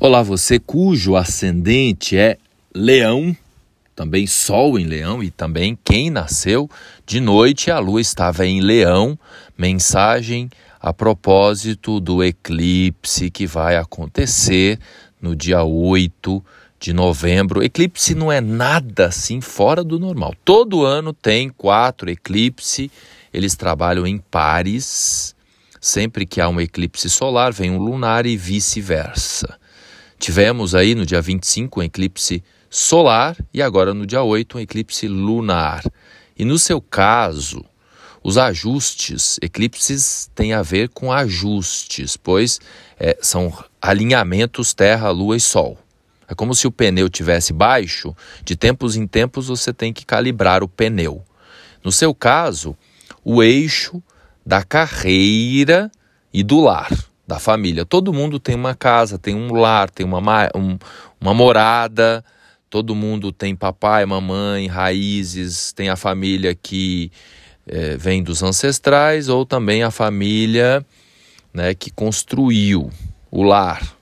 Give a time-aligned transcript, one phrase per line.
[0.00, 2.38] Olá, você cujo ascendente é
[2.72, 3.36] Leão,
[3.96, 6.70] também Sol em Leão e também quem nasceu
[7.04, 9.18] de noite a lua estava em Leão.
[9.58, 10.48] Mensagem
[10.80, 14.78] a propósito do eclipse que vai acontecer
[15.20, 16.44] no dia 8
[16.78, 17.60] de novembro.
[17.60, 20.32] Eclipse não é nada assim fora do normal.
[20.44, 22.88] Todo ano tem quatro eclipses,
[23.34, 25.34] eles trabalham em pares.
[25.80, 29.58] Sempre que há um eclipse solar, vem um lunar e vice-versa.
[30.18, 35.06] Tivemos aí no dia 25 um eclipse solar e agora no dia 8 um eclipse
[35.06, 35.82] lunar.
[36.36, 37.64] E no seu caso,
[38.22, 42.60] os ajustes, eclipses têm a ver com ajustes, pois
[42.98, 45.78] é, são alinhamentos Terra, Lua e Sol.
[46.26, 48.14] É como se o pneu tivesse baixo,
[48.44, 51.24] de tempos em tempos você tem que calibrar o pneu.
[51.82, 52.76] No seu caso,
[53.24, 54.02] o eixo
[54.44, 55.90] da carreira
[56.32, 57.84] e do lar da família.
[57.84, 60.78] Todo mundo tem uma casa, tem um lar, tem uma, um,
[61.20, 62.24] uma morada,
[62.70, 67.12] todo mundo tem papai, mamãe, raízes, tem a família que
[67.66, 70.82] é, vem dos ancestrais ou também a família
[71.52, 72.90] né, que construiu
[73.30, 73.94] o lar.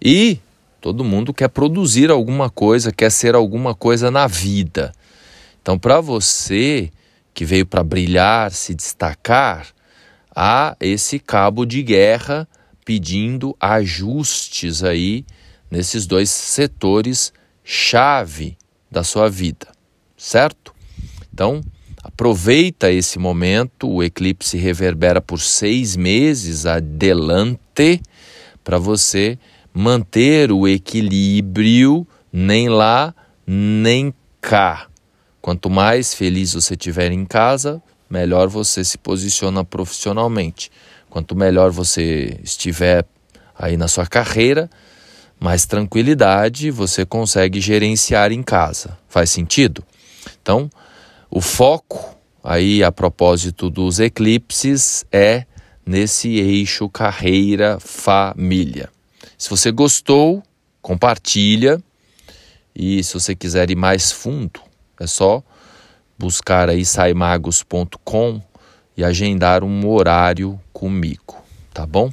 [0.00, 0.38] E
[0.78, 4.92] todo mundo quer produzir alguma coisa, quer ser alguma coisa na vida.
[5.62, 6.90] Então, para você
[7.32, 9.66] que veio para brilhar, se destacar,
[10.36, 12.46] há esse cabo de guerra
[12.84, 15.24] pedindo ajustes aí
[15.70, 17.32] nesses dois setores
[17.64, 18.58] chave
[18.90, 19.66] da sua vida,
[20.16, 20.74] certo?
[21.32, 21.62] Então,
[22.04, 28.00] aproveita esse momento, o eclipse reverbera por seis meses adelante
[28.62, 29.38] para você
[29.72, 33.14] manter o equilíbrio nem lá
[33.46, 34.88] nem cá.
[35.40, 40.70] Quanto mais feliz você estiver em casa, melhor você se posiciona profissionalmente.
[41.10, 43.04] Quanto melhor você estiver
[43.58, 44.68] aí na sua carreira,
[45.38, 48.98] mais tranquilidade você consegue gerenciar em casa.
[49.08, 49.84] Faz sentido?
[50.40, 50.70] Então,
[51.30, 55.44] o foco aí a propósito dos eclipses é
[55.84, 58.88] nesse eixo carreira família.
[59.38, 60.42] Se você gostou,
[60.80, 61.82] compartilha
[62.74, 64.60] e se você quiser ir mais fundo,
[65.00, 65.42] é só
[66.18, 68.40] buscar aí saimagos.com
[68.96, 71.36] e agendar um horário comigo,
[71.72, 72.12] tá bom?